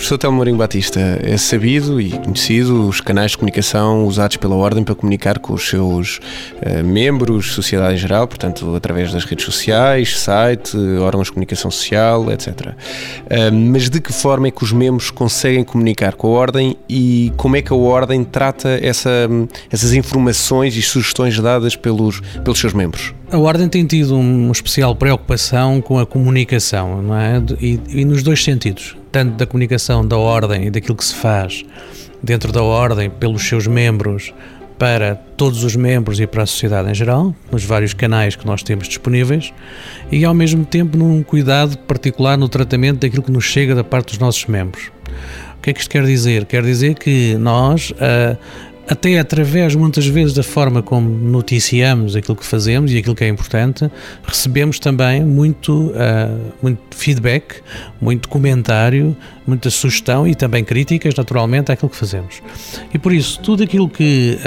Professor 0.00 0.16
Telmo 0.16 0.36
Mourinho 0.38 0.56
Batista, 0.56 0.98
é 1.22 1.36
sabido 1.36 2.00
e 2.00 2.08
conhecido 2.08 2.88
os 2.88 3.02
canais 3.02 3.32
de 3.32 3.36
comunicação 3.36 4.06
usados 4.06 4.38
pela 4.38 4.56
Ordem 4.56 4.82
para 4.82 4.94
comunicar 4.94 5.38
com 5.38 5.52
os 5.52 5.68
seus 5.68 6.16
uh, 6.16 6.82
membros, 6.82 7.52
sociedade 7.52 7.96
em 7.96 7.98
geral, 7.98 8.26
portanto, 8.26 8.74
através 8.74 9.12
das 9.12 9.26
redes 9.26 9.44
sociais, 9.44 10.18
site, 10.18 10.74
órgãos 11.02 11.26
de 11.26 11.32
comunicação 11.32 11.70
social, 11.70 12.32
etc. 12.32 12.48
Uh, 12.48 12.74
eh, 13.28 13.50
mas 13.50 13.90
de 13.90 14.00
que 14.00 14.10
forma 14.10 14.48
é 14.48 14.50
que 14.50 14.64
os 14.64 14.72
membros 14.72 15.10
conseguem 15.10 15.62
comunicar 15.62 16.14
com 16.14 16.28
a 16.28 16.30
Ordem 16.30 16.78
e 16.88 17.30
como 17.36 17.56
é 17.56 17.62
que 17.62 17.70
a 17.70 17.76
Ordem 17.76 18.24
trata 18.24 18.80
essa, 18.82 19.28
essas 19.70 19.92
informações 19.92 20.74
e 20.78 20.82
sugestões 20.82 21.38
dadas 21.38 21.76
pelos, 21.76 22.20
pelos 22.42 22.58
seus 22.58 22.72
membros? 22.72 23.12
A 23.30 23.38
Ordem 23.38 23.68
tem 23.68 23.84
tido 23.84 24.16
uma 24.16 24.50
especial 24.50 24.96
preocupação 24.96 25.82
com 25.82 25.98
a 25.98 26.06
comunicação, 26.06 27.02
não 27.02 27.14
é? 27.14 27.40
E, 27.60 27.78
e, 27.90 28.04
nos 28.04 28.24
dois 28.24 28.42
sentidos, 28.42 28.96
tanto 29.10 29.36
da 29.36 29.46
comunicação 29.46 30.06
da 30.06 30.16
Ordem 30.16 30.66
e 30.66 30.70
daquilo 30.70 30.96
que 30.96 31.04
se 31.04 31.14
faz 31.14 31.64
dentro 32.22 32.52
da 32.52 32.62
Ordem 32.62 33.10
pelos 33.10 33.46
seus 33.46 33.66
membros 33.66 34.32
para 34.78 35.14
todos 35.14 35.62
os 35.62 35.76
membros 35.76 36.20
e 36.20 36.26
para 36.26 36.42
a 36.42 36.46
sociedade 36.46 36.90
em 36.90 36.94
geral, 36.94 37.34
nos 37.52 37.62
vários 37.64 37.92
canais 37.92 38.34
que 38.34 38.46
nós 38.46 38.62
temos 38.62 38.88
disponíveis, 38.88 39.52
e 40.10 40.24
ao 40.24 40.32
mesmo 40.32 40.64
tempo 40.64 40.96
num 40.96 41.22
cuidado 41.22 41.76
particular 41.76 42.38
no 42.38 42.48
tratamento 42.48 43.00
daquilo 43.00 43.22
que 43.22 43.30
nos 43.30 43.44
chega 43.44 43.74
da 43.74 43.84
parte 43.84 44.08
dos 44.08 44.18
nossos 44.18 44.46
membros. 44.46 44.90
O 45.58 45.62
que 45.62 45.68
é 45.68 45.72
que 45.74 45.80
isto 45.80 45.90
quer 45.90 46.06
dizer? 46.06 46.46
Quer 46.46 46.62
dizer 46.62 46.94
que 46.94 47.34
nós, 47.34 47.90
uh, 47.90 48.38
até 48.90 49.20
através 49.20 49.76
muitas 49.76 50.04
vezes 50.04 50.34
da 50.34 50.42
forma 50.42 50.82
como 50.82 51.08
noticiamos 51.08 52.16
aquilo 52.16 52.36
que 52.36 52.44
fazemos 52.44 52.92
e 52.92 52.98
aquilo 52.98 53.14
que 53.14 53.22
é 53.22 53.28
importante, 53.28 53.88
recebemos 54.24 54.80
também 54.80 55.24
muito, 55.24 55.92
uh, 55.92 56.52
muito 56.60 56.80
feedback, 56.90 57.62
muito 58.00 58.28
comentário, 58.28 59.16
muita 59.50 59.68
sugestão 59.70 60.26
e 60.26 60.34
também 60.34 60.64
críticas, 60.64 61.14
naturalmente, 61.14 61.70
àquilo 61.70 61.90
que 61.90 61.96
fazemos. 61.96 62.42
E 62.94 62.98
por 62.98 63.12
isso, 63.12 63.40
tudo 63.40 63.62
aquilo 63.62 63.88
que 63.88 64.38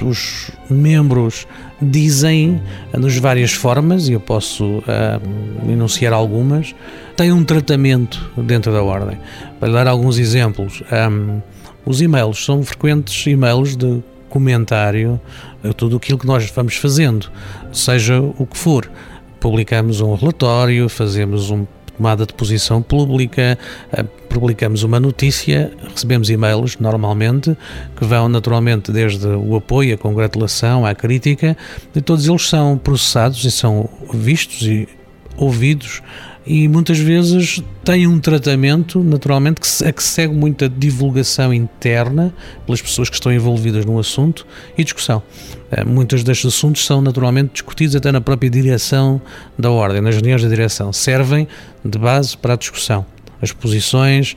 os 0.00 0.50
membros 0.70 1.46
dizem 1.80 2.60
nas 2.96 3.16
várias 3.18 3.52
formas, 3.52 4.08
e 4.08 4.12
eu 4.12 4.20
posso 4.20 4.64
uh, 4.64 5.70
enunciar 5.70 6.12
algumas, 6.12 6.74
tem 7.16 7.32
um 7.32 7.44
tratamento 7.44 8.30
dentro 8.36 8.72
da 8.72 8.82
ordem. 8.82 9.18
Para 9.60 9.72
dar 9.72 9.86
alguns 9.86 10.18
exemplos. 10.18 10.82
Um, 11.10 11.40
os 11.86 12.00
e-mails 12.00 12.42
são 12.42 12.62
frequentes 12.62 13.26
e-mails 13.26 13.76
de 13.76 14.02
comentário 14.30 15.20
a 15.62 15.72
tudo 15.72 15.96
aquilo 15.96 16.18
que 16.18 16.26
nós 16.26 16.50
vamos 16.50 16.76
fazendo, 16.76 17.30
seja 17.72 18.20
o 18.20 18.46
que 18.46 18.56
for. 18.56 18.90
Publicamos 19.38 20.00
um 20.00 20.14
relatório, 20.14 20.88
fazemos 20.88 21.50
uma 21.50 21.68
tomada 21.96 22.26
de 22.26 22.32
posição 22.32 22.82
pública, 22.82 23.58
eh, 23.92 24.02
publicamos 24.28 24.82
uma 24.82 24.98
notícia, 24.98 25.72
recebemos 25.92 26.28
e-mails 26.30 26.76
normalmente 26.78 27.56
que 27.96 28.04
vão 28.04 28.28
naturalmente 28.28 28.90
desde 28.90 29.26
o 29.26 29.56
apoio, 29.56 29.94
a 29.94 29.98
congratulação, 29.98 30.84
à 30.84 30.94
crítica, 30.94 31.56
e 31.94 32.00
todos 32.00 32.26
eles 32.26 32.48
são 32.48 32.76
processados 32.76 33.44
e 33.44 33.50
são 33.50 33.88
vistos 34.12 34.62
e 34.62 34.88
ouvidos 35.36 36.02
e 36.46 36.68
muitas 36.68 36.98
vezes 36.98 37.62
tem 37.82 38.06
um 38.06 38.18
tratamento, 38.18 39.02
naturalmente, 39.02 39.60
que, 39.60 39.84
a 39.84 39.92
que 39.92 40.02
segue 40.02 40.34
muita 40.34 40.68
divulgação 40.68 41.54
interna 41.54 42.34
pelas 42.66 42.82
pessoas 42.82 43.08
que 43.08 43.16
estão 43.16 43.32
envolvidas 43.32 43.84
no 43.84 43.98
assunto 43.98 44.46
e 44.76 44.84
discussão. 44.84 45.22
Eh, 45.70 45.84
muitos 45.84 46.22
destes 46.22 46.54
assuntos 46.54 46.84
são 46.84 47.00
naturalmente 47.00 47.52
discutidos 47.52 47.96
até 47.96 48.12
na 48.12 48.20
própria 48.20 48.50
direção 48.50 49.20
da 49.58 49.70
ordem, 49.70 50.00
nas 50.00 50.14
reuniões 50.14 50.42
da 50.42 50.48
direção, 50.48 50.92
servem 50.92 51.48
de 51.84 51.98
base 51.98 52.36
para 52.36 52.54
a 52.54 52.56
discussão 52.56 53.06
as 53.44 53.52
posições, 53.52 54.36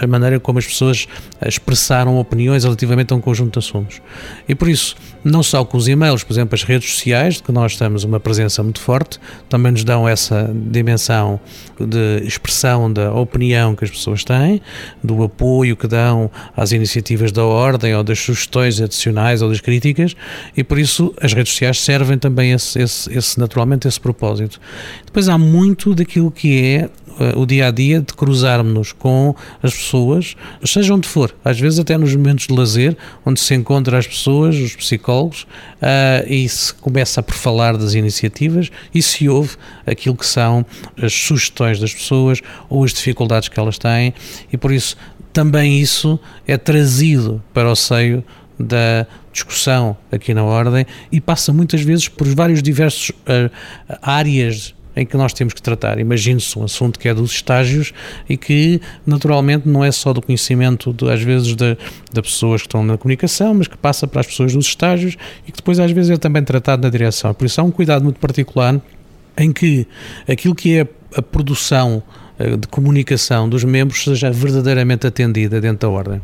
a 0.00 0.06
maneira 0.06 0.40
como 0.40 0.58
as 0.58 0.66
pessoas 0.66 1.06
expressaram 1.46 2.18
opiniões 2.18 2.64
relativamente 2.64 3.12
a 3.12 3.16
um 3.16 3.20
conjunto 3.20 3.60
de 3.60 3.66
assuntos. 3.66 4.00
E 4.48 4.54
por 4.54 4.68
isso, 4.68 4.96
não 5.22 5.42
só 5.42 5.64
com 5.64 5.76
os 5.76 5.86
e-mails, 5.86 6.24
por 6.24 6.32
exemplo, 6.32 6.54
as 6.54 6.62
redes 6.62 6.90
sociais, 6.90 7.36
de 7.36 7.42
que 7.42 7.52
nós 7.52 7.76
temos 7.76 8.04
uma 8.04 8.18
presença 8.18 8.62
muito 8.62 8.80
forte, 8.80 9.20
também 9.48 9.72
nos 9.72 9.84
dão 9.84 10.08
essa 10.08 10.50
dimensão 10.54 11.38
de 11.78 12.26
expressão 12.26 12.92
da 12.92 13.12
opinião 13.12 13.76
que 13.76 13.84
as 13.84 13.90
pessoas 13.90 14.24
têm, 14.24 14.60
do 15.04 15.22
apoio 15.22 15.76
que 15.76 15.86
dão 15.86 16.30
às 16.56 16.72
iniciativas 16.72 17.30
da 17.32 17.44
ordem 17.44 17.94
ou 17.94 18.02
das 18.02 18.18
sugestões 18.18 18.80
adicionais 18.80 19.42
ou 19.42 19.48
das 19.48 19.60
críticas, 19.60 20.16
e 20.56 20.64
por 20.64 20.78
isso 20.78 21.14
as 21.20 21.32
redes 21.32 21.52
sociais 21.52 21.80
servem 21.80 22.18
também 22.18 22.52
esse, 22.52 22.78
esse, 22.80 23.12
esse 23.16 23.38
naturalmente 23.38 23.86
esse 23.86 24.00
propósito. 24.00 24.60
Depois 25.04 25.28
há 25.28 25.36
muito 25.36 25.94
daquilo 25.94 26.30
que 26.30 26.64
é 26.64 26.90
o 27.36 27.46
dia 27.46 27.68
a 27.68 27.70
dia 27.70 28.00
de 28.00 28.14
cruzarmos-nos 28.14 28.92
com 28.92 29.34
as 29.62 29.74
pessoas, 29.74 30.36
seja 30.64 30.94
onde 30.94 31.08
for, 31.08 31.34
às 31.44 31.58
vezes 31.58 31.78
até 31.78 31.96
nos 31.96 32.14
momentos 32.14 32.46
de 32.46 32.54
lazer, 32.54 32.96
onde 33.24 33.40
se 33.40 33.54
encontra 33.54 33.98
as 33.98 34.06
pessoas, 34.06 34.56
os 34.56 34.74
psicólogos, 34.76 35.42
uh, 35.42 36.26
e 36.26 36.48
se 36.48 36.72
começa 36.74 37.22
por 37.22 37.34
falar 37.34 37.76
das 37.76 37.94
iniciativas 37.94 38.70
e 38.94 39.02
se 39.02 39.28
ouve 39.28 39.56
aquilo 39.86 40.16
que 40.16 40.26
são 40.26 40.64
as 41.00 41.12
sugestões 41.12 41.78
das 41.78 41.92
pessoas 41.92 42.40
ou 42.68 42.84
as 42.84 42.92
dificuldades 42.92 43.48
que 43.48 43.58
elas 43.58 43.78
têm, 43.78 44.14
e 44.52 44.56
por 44.56 44.72
isso 44.72 44.96
também 45.32 45.80
isso 45.80 46.18
é 46.46 46.56
trazido 46.56 47.42
para 47.52 47.70
o 47.70 47.76
seio 47.76 48.24
da 48.58 49.06
discussão 49.32 49.96
aqui 50.10 50.34
na 50.34 50.44
Ordem 50.44 50.84
e 51.10 51.20
passa 51.20 51.52
muitas 51.52 51.80
vezes 51.80 52.08
por 52.08 52.26
vários 52.28 52.62
diversos 52.62 53.10
uh, 53.10 53.50
áreas 54.02 54.74
em 55.00 55.06
que 55.06 55.16
nós 55.16 55.32
temos 55.32 55.54
que 55.54 55.62
tratar. 55.62 55.98
Imagine-se 55.98 56.58
um 56.58 56.64
assunto 56.64 56.98
que 56.98 57.08
é 57.08 57.14
dos 57.14 57.32
estágios 57.32 57.92
e 58.28 58.36
que, 58.36 58.80
naturalmente, 59.06 59.66
não 59.66 59.82
é 59.82 59.90
só 59.90 60.12
do 60.12 60.20
conhecimento, 60.20 60.92
de, 60.92 61.10
às 61.10 61.22
vezes, 61.22 61.54
das 61.54 61.76
pessoas 62.12 62.60
que 62.60 62.68
estão 62.68 62.84
na 62.84 62.98
comunicação, 62.98 63.54
mas 63.54 63.66
que 63.66 63.78
passa 63.78 64.06
para 64.06 64.20
as 64.20 64.26
pessoas 64.26 64.52
dos 64.52 64.66
estágios 64.66 65.16
e 65.48 65.50
que 65.50 65.56
depois, 65.56 65.80
às 65.80 65.90
vezes, 65.90 66.10
é 66.10 66.16
também 66.18 66.44
tratado 66.44 66.82
na 66.82 66.90
direção. 66.90 67.32
Por 67.32 67.46
isso, 67.46 67.58
há 67.60 67.64
um 67.64 67.70
cuidado 67.70 68.04
muito 68.04 68.20
particular 68.20 68.78
em 69.38 69.52
que 69.52 69.86
aquilo 70.28 70.54
que 70.54 70.76
é 70.76 70.86
a 71.16 71.22
produção 71.22 72.02
eh, 72.38 72.56
de 72.56 72.68
comunicação 72.68 73.48
dos 73.48 73.64
membros 73.64 74.04
seja 74.04 74.30
verdadeiramente 74.30 75.06
atendida 75.06 75.60
dentro 75.62 75.88
da 75.88 75.94
Ordem. 75.94 76.20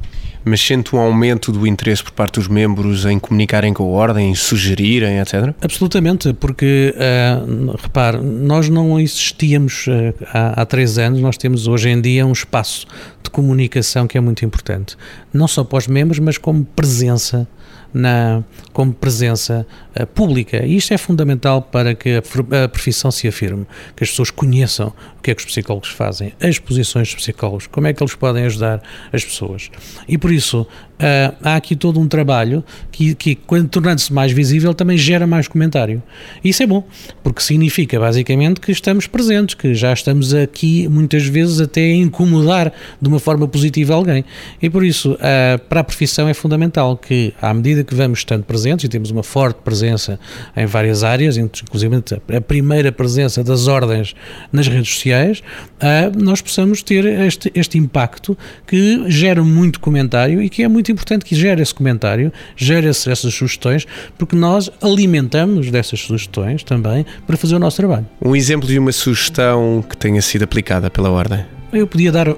Mas 0.48 0.60
sente 0.60 0.94
um 0.94 1.00
aumento 1.00 1.50
do 1.50 1.66
interesse 1.66 2.04
por 2.04 2.12
parte 2.12 2.34
dos 2.34 2.46
membros 2.46 3.04
em 3.04 3.18
comunicarem 3.18 3.74
com 3.74 3.82
a 3.82 3.86
Ordem, 3.86 4.30
em 4.30 4.34
sugerirem, 4.36 5.18
etc? 5.18 5.52
Absolutamente, 5.60 6.32
porque, 6.32 6.94
uh, 6.96 7.76
repare, 7.76 8.18
nós 8.18 8.68
não 8.68 9.00
existíamos 9.00 9.88
uh, 9.88 10.14
há, 10.32 10.62
há 10.62 10.64
três 10.64 10.98
anos, 10.98 11.20
nós 11.20 11.36
temos 11.36 11.66
hoje 11.66 11.88
em 11.88 12.00
dia 12.00 12.24
um 12.24 12.30
espaço 12.30 12.86
de 13.24 13.28
comunicação 13.28 14.06
que 14.06 14.16
é 14.16 14.20
muito 14.20 14.44
importante, 14.44 14.96
não 15.32 15.48
só 15.48 15.64
para 15.64 15.78
os 15.78 15.88
membros, 15.88 16.20
mas 16.20 16.38
como 16.38 16.64
presença 16.64 17.48
na, 17.96 18.44
como 18.74 18.92
presença 18.92 19.66
uh, 19.98 20.06
pública. 20.06 20.64
E 20.64 20.76
isto 20.76 20.92
é 20.92 20.98
fundamental 20.98 21.62
para 21.62 21.94
que 21.94 22.10
a, 22.10 22.64
a 22.64 22.68
profissão 22.68 23.10
se 23.10 23.26
afirme, 23.26 23.66
que 23.96 24.04
as 24.04 24.10
pessoas 24.10 24.30
conheçam 24.30 24.92
o 25.18 25.22
que 25.22 25.30
é 25.30 25.34
que 25.34 25.40
os 25.40 25.46
psicólogos 25.46 25.88
fazem, 25.88 26.34
as 26.40 26.58
posições 26.58 27.08
dos 27.08 27.16
psicólogos, 27.16 27.66
como 27.66 27.86
é 27.86 27.94
que 27.94 28.02
eles 28.02 28.14
podem 28.14 28.44
ajudar 28.44 28.82
as 29.12 29.24
pessoas. 29.24 29.70
E 30.06 30.18
por 30.18 30.30
isso, 30.36 30.66
Uh, 30.96 31.36
há 31.42 31.56
aqui 31.56 31.76
todo 31.76 32.00
um 32.00 32.08
trabalho 32.08 32.64
que, 32.90 33.14
que 33.14 33.34
quando 33.34 33.68
tornando-se 33.68 34.10
mais 34.10 34.32
visível, 34.32 34.72
também 34.72 34.96
gera 34.96 35.26
mais 35.26 35.46
comentário. 35.46 36.02
Isso 36.42 36.62
é 36.62 36.66
bom, 36.66 36.82
porque 37.22 37.42
significa 37.42 38.00
basicamente 38.00 38.62
que 38.62 38.72
estamos 38.72 39.06
presentes, 39.06 39.54
que 39.54 39.74
já 39.74 39.92
estamos 39.92 40.32
aqui 40.32 40.88
muitas 40.88 41.26
vezes 41.26 41.60
até 41.60 41.82
a 41.82 41.94
incomodar 41.96 42.72
de 42.98 43.08
uma 43.08 43.18
forma 43.18 43.46
positiva 43.46 43.92
alguém. 43.92 44.24
E 44.60 44.70
por 44.70 44.82
isso, 44.82 45.12
uh, 45.12 45.58
para 45.68 45.80
a 45.80 45.84
profissão 45.84 46.30
é 46.30 46.34
fundamental 46.34 46.96
que, 46.96 47.34
à 47.42 47.52
medida 47.52 47.84
que 47.84 47.94
vamos 47.94 48.20
estando 48.20 48.44
presentes, 48.44 48.86
e 48.86 48.88
temos 48.88 49.10
uma 49.10 49.22
forte 49.22 49.58
presença 49.62 50.18
em 50.56 50.64
várias 50.64 51.04
áreas, 51.04 51.36
inclusive 51.36 51.94
a 52.34 52.40
primeira 52.40 52.90
presença 52.90 53.44
das 53.44 53.68
ordens 53.68 54.14
nas 54.50 54.66
redes 54.66 54.94
sociais, 54.94 55.42
uh, 55.76 56.18
nós 56.18 56.40
possamos 56.40 56.82
ter 56.82 57.04
este, 57.04 57.52
este 57.54 57.76
impacto 57.76 58.36
que 58.66 59.04
gera 59.10 59.44
muito 59.44 59.78
comentário 59.78 60.25
e 60.42 60.48
que 60.48 60.62
é 60.62 60.68
muito 60.68 60.86
muito 60.86 60.92
importante 60.92 61.24
que 61.24 61.34
gere 61.34 61.60
esse 61.60 61.74
comentário, 61.74 62.32
gere 62.56 62.86
essas 62.86 63.34
sugestões, 63.34 63.86
porque 64.16 64.36
nós 64.36 64.70
alimentamos 64.80 65.70
dessas 65.70 66.00
sugestões 66.00 66.62
também 66.62 67.04
para 67.26 67.36
fazer 67.36 67.56
o 67.56 67.58
nosso 67.58 67.76
trabalho. 67.76 68.06
Um 68.22 68.36
exemplo 68.36 68.68
de 68.68 68.78
uma 68.78 68.92
sugestão 68.92 69.84
que 69.88 69.96
tenha 69.96 70.22
sido 70.22 70.44
aplicada 70.44 70.90
pela 70.90 71.10
Ordem? 71.10 71.55
Eu 71.72 71.84
podia 71.84 72.12
dar 72.12 72.28
uh, 72.28 72.36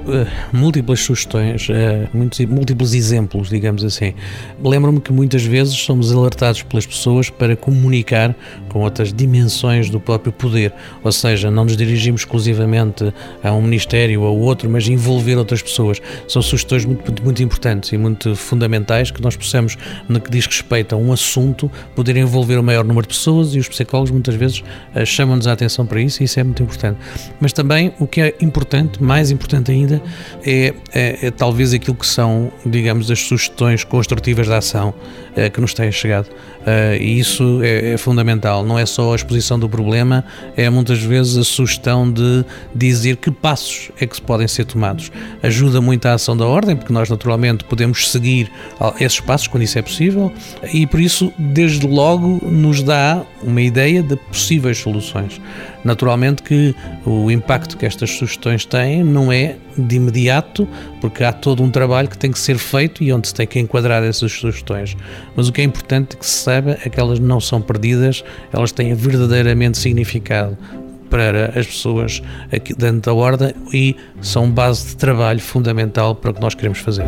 múltiplas 0.55 1.01
sugestões, 1.01 1.69
uh, 1.69 1.73
muitos, 2.15 2.41
múltiplos 2.47 2.95
exemplos, 2.95 3.51
digamos 3.51 3.85
assim. 3.85 4.15
Lembro-me 4.65 5.01
que 5.01 5.13
muitas 5.13 5.43
vezes 5.45 5.75
somos 5.75 6.11
alertados 6.11 6.63
pelas 6.63 6.87
pessoas 6.87 7.29
para 7.29 7.55
comunicar 7.55 8.35
com 8.71 8.81
outras 8.81 9.13
dimensões 9.13 9.91
do 9.91 10.01
próprio 10.01 10.33
poder, 10.33 10.73
ou 11.05 11.13
seja, 11.13 11.51
não 11.51 11.65
nos 11.65 11.77
dirigimos 11.77 12.23
exclusivamente 12.23 13.13
a 13.43 13.53
um 13.53 13.61
ministério 13.61 14.23
ou 14.23 14.29
a 14.29 14.31
outro, 14.31 14.69
mas 14.71 14.89
envolver 14.89 15.37
outras 15.37 15.61
pessoas. 15.61 16.01
São 16.27 16.41
sugestões 16.41 16.87
muito, 16.87 17.05
muito, 17.05 17.23
muito 17.23 17.43
importantes 17.43 17.93
e 17.93 17.99
muito 17.99 18.35
fundamentais 18.35 19.11
que 19.11 19.21
nós 19.21 19.37
possamos, 19.37 19.77
no 20.09 20.21
que 20.21 20.31
diz 20.31 20.47
respeito 20.47 20.95
a 20.95 20.99
um 20.99 21.13
assunto, 21.13 21.71
poder 21.95 22.17
envolver 22.17 22.59
o 22.59 22.63
maior 22.63 22.83
número 22.83 23.07
de 23.07 23.15
pessoas 23.15 23.55
e 23.55 23.59
os 23.59 23.69
psicólogos 23.69 24.11
muitas 24.11 24.35
vezes 24.35 24.61
uh, 24.97 25.05
chamam-nos 25.05 25.47
a 25.47 25.53
atenção 25.53 25.85
para 25.85 26.01
isso 26.01 26.23
e 26.23 26.25
isso 26.25 26.41
é 26.41 26.45
muito 26.45 26.63
importante. 26.63 26.99
Mas 27.39 27.53
também 27.53 27.93
o 27.99 28.07
que 28.07 28.23
é 28.23 28.35
importante, 28.41 29.03
mais 29.03 29.18
mais 29.19 29.33
importante 29.33 29.73
ainda 29.73 30.01
é, 30.47 30.75
é, 30.95 31.27
é, 31.27 31.31
talvez 31.33 31.75
aquilo 31.75 31.97
que 31.97 32.07
são, 32.07 32.53
digamos, 32.65 33.11
as 33.11 33.19
sugestões 33.19 33.83
construtivas 33.83 34.47
de 34.47 34.53
ação 34.53 34.95
é, 35.35 35.51
que 35.51 35.61
nos 35.61 35.75
têm 35.75 35.91
chegado. 35.91 36.29
Uh, 36.29 37.01
e 37.01 37.19
isso 37.19 37.61
é, 37.63 37.95
é, 37.95 37.97
fundamental. 37.97 38.65
Não 38.65 38.79
é 38.79 38.85
só 38.85 39.13
a 39.13 39.17
exposição 39.17 39.59
do 39.59 39.69
problema, 39.69 40.25
é 40.57 40.69
muitas 40.69 41.01
vezes 41.01 41.37
a 41.37 41.45
sugestão 41.45 42.11
de 42.11 42.45
dizer 42.75 43.17
que 43.17 43.31
passos 43.31 43.91
é 44.01 44.07
que 44.07 44.17
se 44.17 44.23
podem 44.23 44.47
ser 44.47 44.65
tomados. 44.65 45.11
Ajuda 45.43 45.81
muito 45.81 46.07
a 46.07 46.15
ação 46.15 46.37
da 46.37 46.45
ordem, 46.45 46.77
porque 46.77 46.93
nós 46.93 47.09
naturalmente 47.09 47.65
podemos 47.65 48.11
seguir 48.11 48.51
esses 49.01 49.21
passos 49.21 49.47
quando 49.47 49.63
isso 49.63 49.79
é 49.79 49.83
possível, 49.83 50.31
e 50.73 50.87
por 50.87 51.01
isso, 51.01 51.33
desde 51.39 51.87
logo, 51.87 52.39
nos 52.45 52.83
dá 52.83 53.23
uma 53.43 53.63
ideia 53.63 54.03
de 54.03 54.17
possíveis 54.17 54.79
soluções. 54.79 55.41
Naturalmente 55.85 56.43
que 56.43 56.75
o 57.07 57.31
impacto 57.31 57.77
que 57.77 57.87
estas 57.87 58.11
sugestões 58.11 58.67
têm 58.67 59.03
não 59.09 59.33
é 59.33 59.57
de 59.77 59.97
imediato, 59.97 60.69
porque 61.01 61.25
há 61.25 61.33
todo 61.33 61.63
um 61.63 61.71
trabalho 61.71 62.09
que 62.09 62.19
tem 62.19 62.31
que 62.31 62.39
ser 62.39 62.59
feito 62.59 63.03
e 63.03 63.13
onde 63.13 63.29
se 63.29 63.35
tem 63.35 63.47
que 63.47 63.59
enquadrar 63.59 64.03
essas 64.03 64.33
sugestões. 64.33 64.97
Mas 65.35 65.49
o 65.49 65.53
que 65.53 65.61
é 65.61 65.65
importante 65.65 66.17
que 66.17 66.27
se 66.27 66.43
saiba 66.43 66.79
é 66.85 66.89
que 66.89 66.99
elas 67.01 67.19
não 67.19 67.41
são 67.41 67.61
perdidas, 67.61 68.25
elas 68.53 68.73
têm 68.73 68.95
verdadeiramente 68.95 69.79
significado 69.79 70.57
para 71.09 71.59
as 71.59 71.67
pessoas 71.67 72.23
aqui 72.53 72.75
dentro 72.75 73.01
da 73.01 73.15
ordem 73.15 73.55
e 73.73 73.97
são 74.21 74.51
base 74.51 74.89
de 74.89 74.97
trabalho 74.97 75.41
fundamental 75.41 76.15
para 76.15 76.31
o 76.31 76.35
que 76.35 76.41
nós 76.41 76.55
queremos 76.55 76.79
fazer. 76.79 77.07